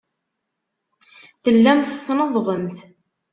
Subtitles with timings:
[1.43, 2.77] Tellamt tneḍḍbemt.